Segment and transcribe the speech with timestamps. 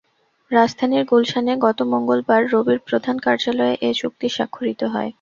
[0.51, 5.09] রাজধানীর গুলশানে গত মঙ্গলবার রবির প্রধান কার্যালয়ে এ চুক্তি স্বাক্ষরিত হয়।